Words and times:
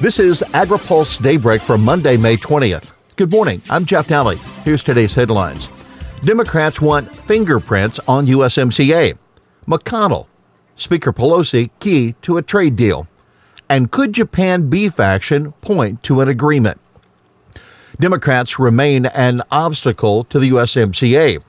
This 0.00 0.20
is 0.20 0.42
AgriPulse 0.52 1.20
Daybreak 1.20 1.60
for 1.60 1.76
Monday, 1.76 2.16
May 2.16 2.36
20th. 2.36 2.92
Good 3.16 3.32
morning. 3.32 3.60
I'm 3.68 3.84
Jeff 3.84 4.06
Nalley. 4.06 4.36
Here's 4.64 4.84
today's 4.84 5.12
headlines. 5.12 5.68
Democrats 6.22 6.80
want 6.80 7.12
fingerprints 7.12 7.98
on 8.06 8.28
USMCA. 8.28 9.18
McConnell. 9.66 10.26
Speaker 10.76 11.12
Pelosi 11.12 11.70
key 11.80 12.14
to 12.22 12.36
a 12.36 12.42
trade 12.42 12.76
deal. 12.76 13.08
And 13.68 13.90
could 13.90 14.12
Japan 14.12 14.70
beef 14.70 15.00
action 15.00 15.50
point 15.62 16.04
to 16.04 16.20
an 16.20 16.28
agreement? 16.28 16.80
Democrats 17.98 18.56
remain 18.56 19.06
an 19.06 19.42
obstacle 19.50 20.22
to 20.22 20.38
the 20.38 20.50
USMCA. 20.50 21.42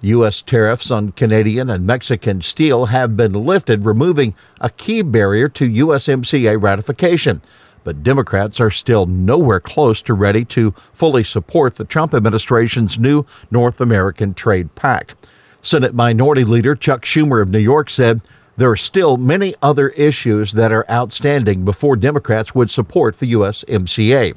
U.S. 0.00 0.42
tariffs 0.42 0.90
on 0.90 1.12
Canadian 1.12 1.70
and 1.70 1.86
Mexican 1.86 2.42
steel 2.42 2.86
have 2.86 3.16
been 3.16 3.32
lifted, 3.32 3.84
removing 3.84 4.34
a 4.60 4.70
key 4.70 5.02
barrier 5.02 5.48
to 5.50 5.70
USMCA 5.70 6.60
ratification. 6.60 7.40
But 7.84 8.02
Democrats 8.02 8.60
are 8.60 8.70
still 8.70 9.06
nowhere 9.06 9.60
close 9.60 10.02
to 10.02 10.14
ready 10.14 10.44
to 10.46 10.74
fully 10.92 11.24
support 11.24 11.76
the 11.76 11.84
Trump 11.84 12.14
administration's 12.14 12.98
new 12.98 13.26
North 13.50 13.80
American 13.80 14.34
Trade 14.34 14.74
Pact. 14.74 15.14
Senate 15.62 15.94
Minority 15.94 16.44
Leader 16.44 16.74
Chuck 16.74 17.02
Schumer 17.04 17.40
of 17.42 17.48
New 17.48 17.58
York 17.58 17.90
said 17.90 18.20
there 18.56 18.70
are 18.70 18.76
still 18.76 19.16
many 19.16 19.54
other 19.62 19.88
issues 19.90 20.52
that 20.52 20.72
are 20.72 20.88
outstanding 20.90 21.64
before 21.64 21.96
Democrats 21.96 22.54
would 22.54 22.70
support 22.70 23.18
the 23.18 23.32
USMCA. 23.32 24.34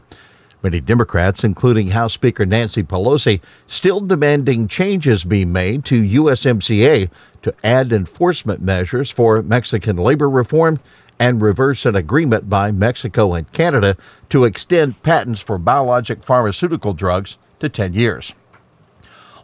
Many 0.63 0.79
Democrats, 0.79 1.43
including 1.43 1.89
House 1.89 2.13
Speaker 2.13 2.45
Nancy 2.45 2.81
Pelosi, 2.81 3.39
still 3.67 3.99
demanding 3.99 4.67
changes 4.67 5.23
be 5.23 5.45
made 5.45 5.85
to 5.85 6.01
USMCA 6.01 7.11
to 7.43 7.53
add 7.63 7.93
enforcement 7.93 8.61
measures 8.61 9.11
for 9.11 9.43
Mexican 9.43 9.97
labor 9.97 10.27
reform 10.27 10.79
and 11.19 11.41
reverse 11.41 11.85
an 11.85 11.95
agreement 11.95 12.49
by 12.49 12.71
Mexico 12.71 13.33
and 13.33 13.51
Canada 13.51 13.95
to 14.29 14.43
extend 14.43 15.01
patents 15.03 15.41
for 15.41 15.57
biologic 15.57 16.23
pharmaceutical 16.23 16.93
drugs 16.93 17.37
to 17.59 17.69
10 17.69 17.93
years. 17.93 18.33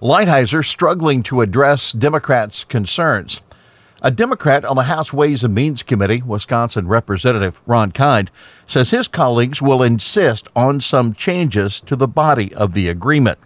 Lighthizer 0.01 0.65
struggling 0.65 1.21
to 1.23 1.41
address 1.41 1.91
Democrats' 1.91 2.63
concerns. 2.63 3.41
A 4.01 4.09
Democrat 4.09 4.65
on 4.65 4.75
the 4.75 4.83
House 4.83 5.13
Ways 5.13 5.43
and 5.43 5.53
Means 5.53 5.83
Committee, 5.83 6.23
Wisconsin 6.23 6.87
Representative 6.87 7.61
Ron 7.67 7.91
Kind, 7.91 8.31
says 8.65 8.89
his 8.89 9.07
colleagues 9.07 9.61
will 9.61 9.83
insist 9.83 10.47
on 10.55 10.81
some 10.81 11.13
changes 11.13 11.79
to 11.81 11.95
the 11.95 12.07
body 12.07 12.51
of 12.55 12.73
the 12.73 12.89
agreement. 12.89 13.37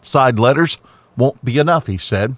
Side 0.00 0.38
letters 0.38 0.78
won't 1.16 1.44
be 1.44 1.58
enough, 1.58 1.88
he 1.88 1.98
said. 1.98 2.36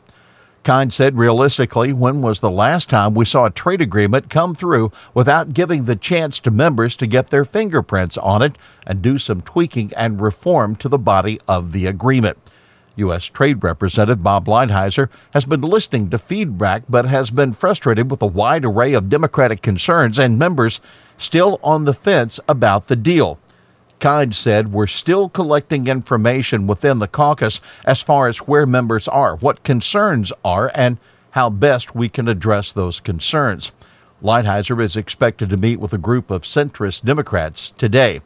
Kind 0.64 0.94
said, 0.94 1.18
realistically, 1.18 1.92
when 1.92 2.22
was 2.22 2.38
the 2.38 2.50
last 2.50 2.88
time 2.88 3.14
we 3.14 3.24
saw 3.24 3.46
a 3.46 3.50
trade 3.50 3.80
agreement 3.80 4.30
come 4.30 4.54
through 4.54 4.92
without 5.12 5.54
giving 5.54 5.84
the 5.84 5.96
chance 5.96 6.38
to 6.38 6.52
members 6.52 6.94
to 6.96 7.08
get 7.08 7.30
their 7.30 7.44
fingerprints 7.44 8.16
on 8.16 8.42
it 8.42 8.56
and 8.86 9.02
do 9.02 9.18
some 9.18 9.42
tweaking 9.42 9.92
and 9.96 10.20
reform 10.20 10.76
to 10.76 10.88
the 10.88 11.00
body 11.00 11.40
of 11.48 11.72
the 11.72 11.86
agreement? 11.86 12.38
U.S. 12.94 13.24
Trade 13.24 13.64
Representative 13.64 14.22
Bob 14.22 14.46
Lighthizer 14.46 15.08
has 15.32 15.44
been 15.44 15.62
listening 15.62 16.10
to 16.10 16.18
feedback 16.18 16.84
but 16.88 17.06
has 17.06 17.30
been 17.30 17.54
frustrated 17.54 18.08
with 18.08 18.22
a 18.22 18.26
wide 18.26 18.64
array 18.64 18.92
of 18.92 19.08
Democratic 19.08 19.62
concerns 19.62 20.16
and 20.16 20.38
members 20.38 20.80
still 21.18 21.58
on 21.64 21.84
the 21.84 21.94
fence 21.94 22.38
about 22.48 22.86
the 22.86 22.96
deal. 22.96 23.38
Kind 24.02 24.34
said, 24.34 24.72
We're 24.72 24.88
still 24.88 25.28
collecting 25.28 25.86
information 25.86 26.66
within 26.66 26.98
the 26.98 27.06
caucus 27.06 27.60
as 27.84 28.02
far 28.02 28.26
as 28.26 28.38
where 28.38 28.66
members 28.66 29.06
are, 29.06 29.36
what 29.36 29.62
concerns 29.62 30.32
are, 30.44 30.72
and 30.74 30.98
how 31.30 31.48
best 31.48 31.94
we 31.94 32.08
can 32.08 32.26
address 32.26 32.72
those 32.72 32.98
concerns. 32.98 33.70
Lighthizer 34.20 34.82
is 34.82 34.96
expected 34.96 35.50
to 35.50 35.56
meet 35.56 35.78
with 35.78 35.92
a 35.92 35.98
group 35.98 36.32
of 36.32 36.42
centrist 36.42 37.04
Democrats 37.04 37.74
today. 37.78 38.22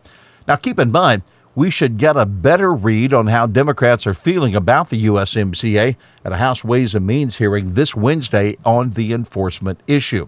Now, 0.48 0.56
keep 0.56 0.78
in 0.78 0.90
mind, 0.90 1.20
we 1.54 1.68
should 1.68 1.98
get 1.98 2.16
a 2.16 2.24
better 2.24 2.72
read 2.72 3.12
on 3.12 3.26
how 3.26 3.46
Democrats 3.46 4.06
are 4.06 4.14
feeling 4.14 4.54
about 4.56 4.88
the 4.88 5.04
USMCA 5.04 5.94
at 6.24 6.32
a 6.32 6.36
House 6.38 6.64
Ways 6.64 6.94
and 6.94 7.06
Means 7.06 7.36
hearing 7.36 7.74
this 7.74 7.94
Wednesday 7.94 8.56
on 8.64 8.92
the 8.92 9.12
enforcement 9.12 9.80
issue. 9.86 10.26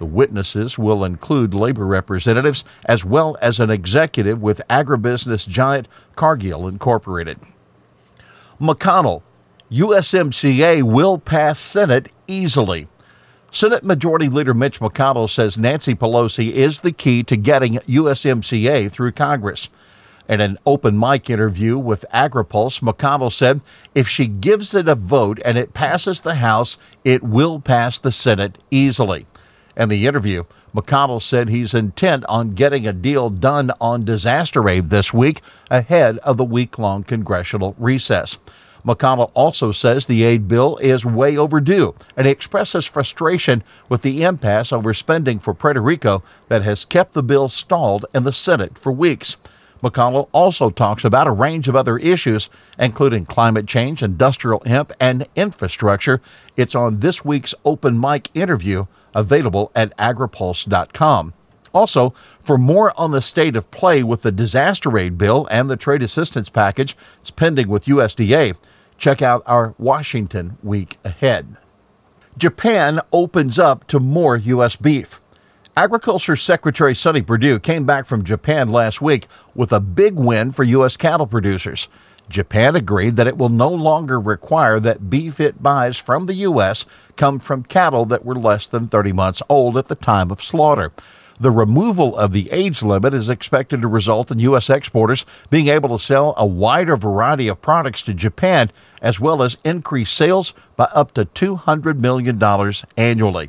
The 0.00 0.06
witnesses 0.06 0.78
will 0.78 1.04
include 1.04 1.52
labor 1.52 1.84
representatives 1.84 2.64
as 2.86 3.04
well 3.04 3.36
as 3.42 3.60
an 3.60 3.68
executive 3.68 4.40
with 4.40 4.62
agribusiness 4.70 5.46
giant 5.46 5.88
Cargill 6.16 6.66
Incorporated. 6.66 7.38
McConnell, 8.58 9.20
USMCA 9.70 10.82
will 10.84 11.18
pass 11.18 11.60
Senate 11.60 12.10
easily. 12.26 12.88
Senate 13.50 13.84
Majority 13.84 14.30
Leader 14.30 14.54
Mitch 14.54 14.80
McConnell 14.80 15.28
says 15.28 15.58
Nancy 15.58 15.94
Pelosi 15.94 16.50
is 16.50 16.80
the 16.80 16.92
key 16.92 17.22
to 17.24 17.36
getting 17.36 17.74
USMCA 17.80 18.90
through 18.90 19.12
Congress. 19.12 19.68
In 20.30 20.40
an 20.40 20.56
open 20.64 20.98
mic 20.98 21.28
interview 21.28 21.76
with 21.76 22.06
AgriPulse, 22.14 22.80
McConnell 22.80 23.30
said 23.30 23.60
if 23.94 24.08
she 24.08 24.28
gives 24.28 24.72
it 24.72 24.88
a 24.88 24.94
vote 24.94 25.42
and 25.44 25.58
it 25.58 25.74
passes 25.74 26.22
the 26.22 26.36
House, 26.36 26.78
it 27.04 27.22
will 27.22 27.60
pass 27.60 27.98
the 27.98 28.12
Senate 28.12 28.56
easily. 28.70 29.26
In 29.76 29.88
the 29.88 30.06
interview, 30.06 30.44
McConnell 30.74 31.22
said 31.22 31.48
he's 31.48 31.74
intent 31.74 32.24
on 32.28 32.54
getting 32.54 32.86
a 32.86 32.92
deal 32.92 33.30
done 33.30 33.72
on 33.80 34.04
disaster 34.04 34.68
aid 34.68 34.90
this 34.90 35.12
week 35.12 35.42
ahead 35.70 36.18
of 36.18 36.36
the 36.36 36.44
week 36.44 36.78
long 36.78 37.02
congressional 37.02 37.74
recess. 37.78 38.36
McConnell 38.84 39.30
also 39.34 39.72
says 39.72 40.06
the 40.06 40.24
aid 40.24 40.48
bill 40.48 40.76
is 40.78 41.04
way 41.04 41.36
overdue 41.36 41.94
and 42.16 42.26
he 42.26 42.32
expresses 42.32 42.86
frustration 42.86 43.62
with 43.88 44.02
the 44.02 44.22
impasse 44.22 44.72
over 44.72 44.94
spending 44.94 45.38
for 45.38 45.54
Puerto 45.54 45.80
Rico 45.80 46.22
that 46.48 46.62
has 46.62 46.84
kept 46.84 47.12
the 47.12 47.22
bill 47.22 47.48
stalled 47.48 48.06
in 48.14 48.24
the 48.24 48.32
Senate 48.32 48.78
for 48.78 48.90
weeks. 48.90 49.36
McConnell 49.82 50.28
also 50.32 50.70
talks 50.70 51.04
about 51.04 51.26
a 51.26 51.32
range 51.32 51.68
of 51.68 51.76
other 51.76 51.98
issues, 51.98 52.48
including 52.78 53.26
climate 53.26 53.66
change, 53.66 54.02
industrial 54.02 54.62
hemp, 54.66 54.92
and 55.00 55.26
infrastructure. 55.36 56.20
It's 56.56 56.74
on 56.74 57.00
this 57.00 57.24
week's 57.24 57.54
open 57.64 57.98
mic 57.98 58.30
interview, 58.34 58.86
available 59.14 59.72
at 59.74 59.96
agripulse.com. 59.96 61.34
Also, 61.72 62.12
for 62.42 62.58
more 62.58 62.92
on 62.98 63.12
the 63.12 63.22
state 63.22 63.54
of 63.54 63.70
play 63.70 64.02
with 64.02 64.22
the 64.22 64.32
disaster 64.32 64.98
aid 64.98 65.16
bill 65.16 65.46
and 65.50 65.70
the 65.70 65.76
trade 65.76 66.02
assistance 66.02 66.48
package, 66.48 66.96
pending 67.36 67.68
with 67.68 67.84
USDA. 67.84 68.56
Check 68.98 69.22
out 69.22 69.42
our 69.46 69.74
Washington 69.78 70.58
week 70.62 70.98
ahead. 71.04 71.56
Japan 72.36 73.00
opens 73.12 73.58
up 73.58 73.86
to 73.88 74.00
more 74.00 74.36
U.S. 74.36 74.76
beef. 74.76 75.19
Agriculture 75.80 76.36
Secretary 76.36 76.94
Sonny 76.94 77.22
Perdue 77.22 77.58
came 77.58 77.86
back 77.86 78.04
from 78.04 78.22
Japan 78.22 78.68
last 78.68 79.00
week 79.00 79.26
with 79.54 79.72
a 79.72 79.80
big 79.80 80.12
win 80.16 80.52
for 80.52 80.62
U.S. 80.62 80.94
cattle 80.94 81.26
producers. 81.26 81.88
Japan 82.28 82.76
agreed 82.76 83.16
that 83.16 83.26
it 83.26 83.38
will 83.38 83.48
no 83.48 83.70
longer 83.70 84.20
require 84.20 84.78
that 84.78 85.08
beef 85.08 85.40
it 85.40 85.62
buys 85.62 85.96
from 85.96 86.26
the 86.26 86.34
U.S. 86.34 86.84
come 87.16 87.38
from 87.38 87.62
cattle 87.62 88.04
that 88.04 88.26
were 88.26 88.34
less 88.34 88.66
than 88.66 88.88
30 88.88 89.14
months 89.14 89.40
old 89.48 89.78
at 89.78 89.88
the 89.88 89.94
time 89.94 90.30
of 90.30 90.42
slaughter. 90.42 90.92
The 91.40 91.50
removal 91.50 92.14
of 92.14 92.32
the 92.32 92.50
age 92.50 92.82
limit 92.82 93.14
is 93.14 93.30
expected 93.30 93.80
to 93.80 93.88
result 93.88 94.30
in 94.30 94.38
U.S. 94.40 94.68
exporters 94.68 95.24
being 95.48 95.68
able 95.68 95.96
to 95.96 96.04
sell 96.04 96.34
a 96.36 96.44
wider 96.44 96.94
variety 96.94 97.48
of 97.48 97.62
products 97.62 98.02
to 98.02 98.12
Japan, 98.12 98.70
as 99.00 99.18
well 99.18 99.42
as 99.42 99.56
increase 99.64 100.10
sales 100.10 100.52
by 100.76 100.90
up 100.92 101.12
to 101.12 101.24
$200 101.24 101.98
million 101.98 102.38
annually. 102.98 103.48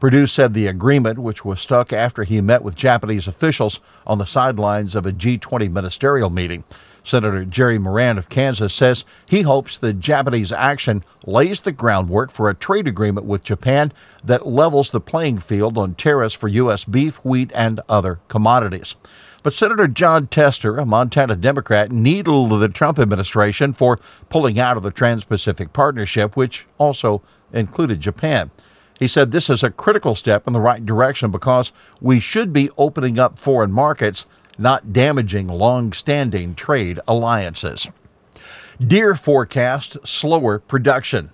Perdue 0.00 0.26
said 0.26 0.54
the 0.54 0.66
agreement, 0.66 1.18
which 1.18 1.44
was 1.44 1.60
struck 1.60 1.92
after 1.92 2.24
he 2.24 2.40
met 2.40 2.62
with 2.62 2.74
Japanese 2.74 3.26
officials 3.26 3.80
on 4.06 4.18
the 4.18 4.26
sidelines 4.26 4.94
of 4.94 5.06
a 5.06 5.12
G20 5.12 5.70
ministerial 5.70 6.30
meeting. 6.30 6.64
Senator 7.04 7.44
Jerry 7.44 7.78
Moran 7.78 8.16
of 8.16 8.30
Kansas 8.30 8.72
says 8.74 9.04
he 9.26 9.42
hopes 9.42 9.76
the 9.76 9.92
Japanese 9.92 10.50
action 10.50 11.04
lays 11.26 11.60
the 11.60 11.72
groundwork 11.72 12.30
for 12.30 12.48
a 12.48 12.54
trade 12.54 12.88
agreement 12.88 13.26
with 13.26 13.44
Japan 13.44 13.92
that 14.24 14.46
levels 14.46 14.90
the 14.90 15.00
playing 15.00 15.38
field 15.38 15.76
on 15.76 15.94
tariffs 15.94 16.34
for 16.34 16.48
U.S. 16.48 16.84
beef, 16.84 17.16
wheat, 17.24 17.52
and 17.54 17.80
other 17.88 18.20
commodities. 18.28 18.94
But 19.42 19.52
Senator 19.52 19.86
Jon 19.86 20.26
Tester, 20.28 20.78
a 20.78 20.86
Montana 20.86 21.36
Democrat, 21.36 21.92
needled 21.92 22.58
the 22.58 22.68
Trump 22.70 22.98
administration 22.98 23.74
for 23.74 24.00
pulling 24.30 24.58
out 24.58 24.78
of 24.78 24.82
the 24.82 24.90
Trans 24.90 25.24
Pacific 25.24 25.74
Partnership, 25.74 26.34
which 26.34 26.66
also 26.78 27.20
included 27.52 28.00
Japan. 28.00 28.50
He 28.98 29.08
said 29.08 29.30
this 29.30 29.50
is 29.50 29.62
a 29.62 29.70
critical 29.70 30.14
step 30.14 30.46
in 30.46 30.52
the 30.52 30.60
right 30.60 30.84
direction 30.84 31.30
because 31.30 31.72
we 32.00 32.20
should 32.20 32.52
be 32.52 32.70
opening 32.78 33.18
up 33.18 33.38
foreign 33.38 33.72
markets, 33.72 34.24
not 34.56 34.92
damaging 34.92 35.48
long 35.48 35.92
standing 35.92 36.54
trade 36.54 37.00
alliances. 37.08 37.88
Deere 38.80 39.14
forecast 39.14 39.96
slower 40.04 40.58
production. 40.58 41.30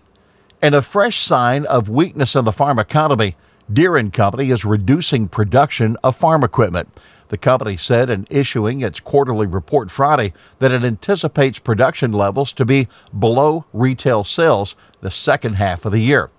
And 0.62 0.74
a 0.74 0.82
fresh 0.82 1.22
sign 1.22 1.64
of 1.66 1.88
weakness 1.88 2.34
in 2.34 2.44
the 2.44 2.52
farm 2.52 2.78
economy, 2.78 3.36
Deere 3.72 4.02
& 4.02 4.10
Company 4.10 4.50
is 4.50 4.64
reducing 4.64 5.28
production 5.28 5.96
of 6.02 6.16
farm 6.16 6.42
equipment. 6.42 6.88
The 7.28 7.38
company 7.38 7.76
said 7.76 8.10
in 8.10 8.26
issuing 8.28 8.80
its 8.80 9.00
quarterly 9.00 9.46
report 9.46 9.90
Friday 9.90 10.32
that 10.58 10.72
it 10.72 10.82
anticipates 10.82 11.58
production 11.58 12.12
levels 12.12 12.52
to 12.54 12.64
be 12.64 12.88
below 13.16 13.64
retail 13.72 14.24
sales 14.24 14.74
the 15.00 15.10
second 15.10 15.54
half 15.54 15.84
of 15.84 15.92
the 15.92 16.00
year. 16.00 16.30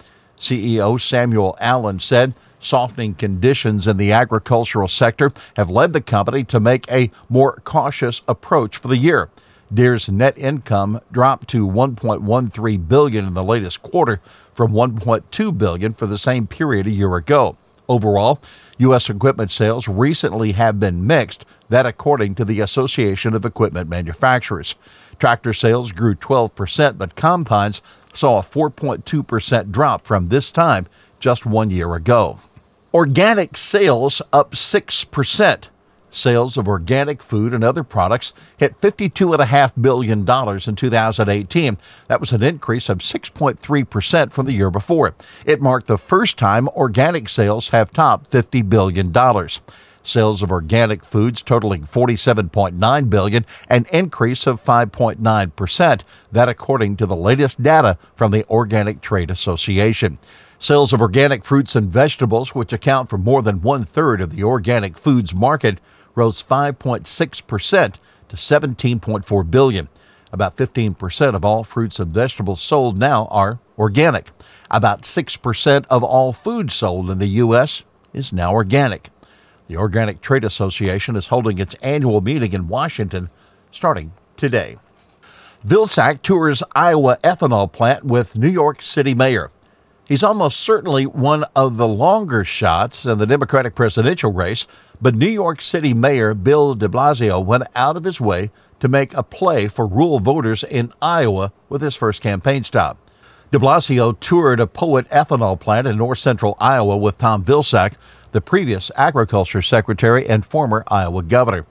CEO 0.42 1.00
Samuel 1.00 1.56
Allen 1.62 2.00
said 2.00 2.34
Softening 2.62 3.16
conditions 3.16 3.88
in 3.88 3.98
the 3.98 4.12
agricultural 4.12 4.88
sector 4.88 5.32
have 5.56 5.72
led 5.72 5.94
the 5.94 6.02
company 6.02 6.44
to 6.44 6.60
make 6.60 6.90
a 6.92 7.10
more 7.28 7.60
cautious 7.64 8.22
approach 8.28 8.78
for 8.78 8.88
the 8.88 8.98
year. 8.98 9.30
Deere's 9.74 10.10
net 10.10 10.38
income 10.38 11.02
dropped 11.12 11.48
to 11.50 11.68
1.13 11.68 12.88
billion 12.88 13.26
in 13.26 13.34
the 13.34 13.44
latest 13.44 13.82
quarter 13.82 14.22
from 14.54 14.74
1.2 14.74 15.58
billion 15.58 15.94
for 15.94 16.06
the 16.06 16.20
same 16.20 16.46
period 16.46 16.86
a 16.86 16.92
year 16.92 17.16
ago. 17.16 17.58
Overall, 17.90 18.40
U.S. 18.78 19.10
equipment 19.10 19.50
sales 19.50 19.88
recently 19.88 20.52
have 20.52 20.80
been 20.80 21.06
mixed, 21.08 21.46
that 21.70 21.86
according 21.86 22.36
to 22.36 22.46
the 22.46 22.60
Association 22.60 23.34
of 23.34 23.44
Equipment 23.44 23.90
Manufacturers. 23.90 24.76
Tractor 25.22 25.54
sales 25.54 25.92
grew 25.92 26.16
12%, 26.16 26.98
but 26.98 27.16
combines 27.16 27.84
saw 28.12 28.40
a 28.40 28.44
4.2% 28.44 29.72
drop 29.72 30.04
from 30.04 30.30
this 30.30 30.50
time 30.50 30.88
just 31.20 31.46
one 31.46 31.70
year 31.70 31.94
ago. 31.94 32.40
Organic 32.92 33.56
sales 33.56 34.24
up 34.34 34.54
6%. 34.54 35.70
Sales 36.10 36.58
of 36.58 36.68
organic 36.68 37.22
food 37.22 37.54
and 37.54 37.64
other 37.64 37.84
products 37.84 38.34
hit 38.58 38.82
$52.5 38.82 39.80
billion 39.80 40.22
in 40.22 40.76
2018. 40.76 41.78
That 42.08 42.20
was 42.20 42.32
an 42.32 42.42
increase 42.42 42.90
of 42.90 42.98
6.3% 42.98 44.32
from 44.32 44.48
the 44.48 44.54
year 44.54 44.72
before. 44.72 45.14
It 45.46 45.62
marked 45.62 45.86
the 45.86 46.00
first 46.00 46.40
time 46.40 46.68
organic 46.70 47.30
sales 47.30 47.70
have 47.70 47.92
topped 47.92 48.32
$50 48.32 48.68
billion. 48.68 49.14
Sales 50.04 50.42
of 50.42 50.52
organic 50.52 51.04
foods 51.04 51.42
totaling 51.42 51.84
47.9 51.84 53.10
billion, 53.10 53.46
an 53.70 53.86
increase 53.92 54.48
of 54.48 54.64
5.9%. 54.64 56.02
That 56.32 56.50
according 56.50 56.98
to 56.98 57.06
the 57.06 57.16
latest 57.16 57.62
data 57.62 57.98
from 58.16 58.32
the 58.32 58.48
Organic 58.48 59.02
Trade 59.02 59.30
Association. 59.30 60.18
Sales 60.58 60.94
of 60.94 61.02
organic 61.02 61.44
fruits 61.44 61.76
and 61.76 61.90
vegetables, 61.90 62.54
which 62.54 62.74
account 62.74 63.10
for 63.10 63.18
more 63.18 63.42
than 63.42 63.62
one 63.62 63.84
third 63.84 64.22
of 64.22 64.36
the 64.36 64.44
organic 64.44 64.98
foods 64.98 65.34
market, 65.34 65.80
rose 66.16 66.44
5.6% 66.44 67.96
to 68.30 68.36
17.4 68.36 69.52
billion. 69.52 69.90
About 70.32 70.56
15% 70.56 71.36
of 71.36 71.44
all 71.44 71.64
fruits 71.64 72.00
and 72.00 72.14
vegetables 72.14 72.62
sold 72.62 72.98
now 72.98 73.26
are 73.32 73.60
organic. 73.78 74.30
About 74.70 75.02
6% 75.02 75.86
of 75.90 76.04
all 76.04 76.32
food 76.32 76.72
sold 76.72 77.10
in 77.10 77.20
the 77.20 77.28
U.S. 77.28 77.84
is 78.14 78.32
now 78.32 78.54
organic. 78.54 79.10
The 79.72 79.78
Organic 79.78 80.20
Trade 80.20 80.44
Association 80.44 81.16
is 81.16 81.28
holding 81.28 81.58
its 81.58 81.76
annual 81.76 82.20
meeting 82.20 82.52
in 82.52 82.68
Washington 82.68 83.30
starting 83.72 84.12
today. 84.36 84.76
Vilsack 85.66 86.22
tours 86.22 86.62
Iowa 86.76 87.18
ethanol 87.24 87.72
plant 87.72 88.04
with 88.04 88.36
New 88.36 88.50
York 88.50 88.82
City 88.82 89.14
Mayor. 89.14 89.50
He's 90.06 90.24
almost 90.24 90.60
certainly 90.60 91.06
one 91.06 91.46
of 91.56 91.78
the 91.78 91.88
longer 91.88 92.44
shots 92.44 93.06
in 93.06 93.18
the 93.18 93.26
Democratic 93.26 93.74
presidential 93.74 94.34
race, 94.34 94.68
but 95.02 95.16
New 95.16 95.30
York 95.30 95.62
City 95.62 95.94
Mayor 95.94 96.34
Bill 96.34 96.76
de 96.76 96.90
Blasio 96.90 97.42
went 97.42 97.64
out 97.74 97.96
of 97.96 98.04
his 98.04 98.20
way 98.20 98.52
to 98.82 98.90
make 98.90 99.14
a 99.14 99.24
play 99.24 99.70
for 99.70 99.88
rural 99.88 100.20
voters 100.20 100.66
in 100.66 100.92
Iowa 101.02 101.54
with 101.70 101.82
his 101.82 101.96
first 101.96 102.20
campaign 102.20 102.66
stop. 102.66 102.98
De 103.52 103.58
Blasio 103.58 104.20
toured 104.20 104.60
a 104.60 104.68
Poet 104.68 105.10
ethanol 105.10 105.58
plant 105.58 105.88
in 105.88 105.98
north 105.98 106.20
central 106.20 106.58
Iowa 106.60 106.98
with 106.98 107.18
Tom 107.18 107.46
Vilsack, 107.46 107.94
the 108.32 108.42
previous 108.42 108.92
agriculture 108.96 109.62
secretary 109.62 110.28
and 110.28 110.46
former 110.46 110.84
Iowa 110.88 111.24
governor. 111.24 111.66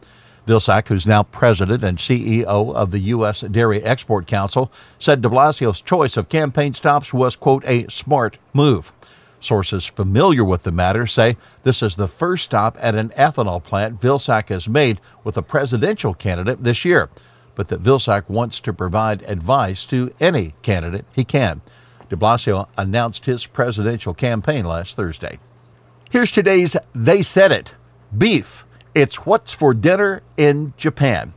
Vilsack, 0.47 0.89
who's 0.89 1.07
now 1.07 1.23
president 1.23 1.85
and 1.85 1.99
CEO 1.99 2.45
of 2.75 2.91
the 2.91 2.99
U.S. 2.99 3.41
Dairy 3.43 3.83
Export 3.83 4.27
Council, 4.27 4.73
said 4.99 5.23
de 5.23 5.29
Blasio's 5.29 5.81
choice 5.81 6.17
of 6.17 6.29
campaign 6.29 6.75
stops 6.75 7.13
was, 7.13 7.37
quote, 7.37 7.65
a 7.67 7.87
smart 7.89 8.39
move. 8.53 8.93
Sources 9.41 9.87
familiar 9.87 10.45
with 10.45 10.65
the 10.65 10.73
matter 10.73 11.07
say 11.07 11.37
this 11.63 11.83
is 11.83 11.97
the 11.97 12.09
first 12.09 12.45
stop 12.45 12.77
at 12.81 12.95
an 12.95 13.09
ethanol 13.11 13.63
plant 13.63 14.01
Vilsack 14.01 14.49
has 14.49 14.69
made 14.69 15.01
with 15.25 15.37
a 15.37 15.43
presidential 15.43 16.15
candidate 16.15 16.63
this 16.63 16.85
year, 16.85 17.09
but 17.55 17.69
that 17.69 17.83
Vilsack 17.83 18.29
wants 18.29 18.61
to 18.61 18.73
provide 18.73 19.23
advice 19.23 19.87
to 19.87 20.13
any 20.21 20.55
candidate 20.63 21.07
he 21.13 21.25
can. 21.25 21.63
De 22.11 22.17
Blasio 22.17 22.67
announced 22.77 23.25
his 23.27 23.47
presidential 23.47 24.13
campaign 24.13 24.65
last 24.65 24.97
Thursday. 24.97 25.39
Here's 26.11 26.33
today's 26.33 26.75
They 26.93 27.23
Said 27.23 27.53
It 27.53 27.75
Beef 28.17 28.65
it's 28.97 29.25
what's 29.25 29.53
for 29.53 29.73
dinner 29.73 30.23
in 30.37 30.75
Japan. 30.77 31.35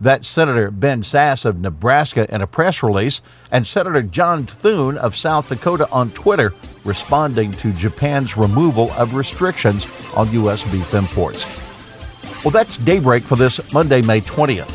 That's 0.00 0.26
Senator 0.26 0.70
Ben 0.70 1.02
Sasse 1.02 1.44
of 1.44 1.60
Nebraska 1.60 2.26
in 2.34 2.40
a 2.40 2.46
press 2.46 2.82
release, 2.82 3.20
and 3.50 3.66
Senator 3.66 4.00
John 4.00 4.46
Thune 4.46 4.96
of 4.96 5.14
South 5.14 5.50
Dakota 5.50 5.86
on 5.92 6.10
Twitter 6.12 6.54
responding 6.84 7.52
to 7.52 7.74
Japan's 7.74 8.34
removal 8.34 8.90
of 8.92 9.14
restrictions 9.14 9.86
on 10.16 10.32
U.S. 10.32 10.62
beef 10.72 10.94
imports. 10.94 11.44
Well, 12.42 12.50
that's 12.50 12.78
Daybreak 12.78 13.24
for 13.24 13.36
this 13.36 13.74
Monday, 13.74 14.00
May 14.00 14.22
20th. 14.22 14.72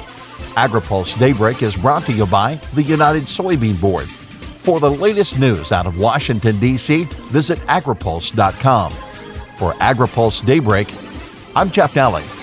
AgriPulse 0.53 1.17
Daybreak 1.17 1.63
is 1.63 1.75
brought 1.75 2.03
to 2.03 2.13
you 2.13 2.27
by 2.27 2.53
the 2.75 2.83
United 2.83 3.23
Soybean 3.23 3.81
Board. 3.81 4.05
For 4.05 4.79
the 4.79 4.91
latest 4.91 5.39
news 5.39 5.71
out 5.71 5.87
of 5.87 5.97
Washington, 5.97 6.59
D.C., 6.59 7.05
visit 7.05 7.57
agripulse.com. 7.61 9.08
For 9.59 9.73
AgriPulse 9.73 10.45
Daybreak, 10.45 10.87
I'm 11.53 11.69
Jeff 11.69 11.93
Nalley. 11.93 12.38